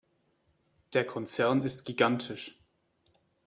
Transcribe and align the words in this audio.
Der 0.93 1.05
Konzern 1.05 1.61
ist 1.61 1.85
gigantisch. 1.85 2.59